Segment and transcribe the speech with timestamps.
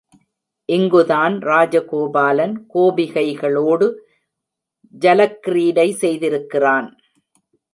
[0.69, 3.87] இங்குதான் ராஜகோபாலன் கோபிகைகளோடு
[4.99, 6.89] ஜலக்கிரீடை செய்திருக்கிறான்.